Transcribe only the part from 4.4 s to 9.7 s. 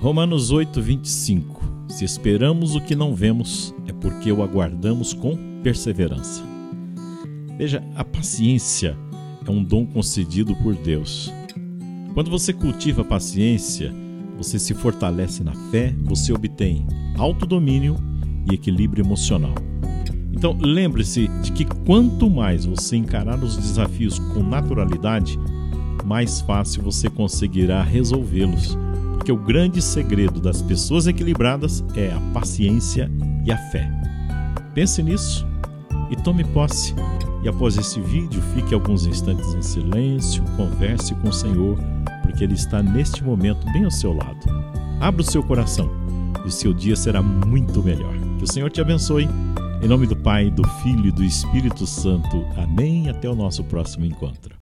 aguardamos com perseverança. Veja, a paciência é um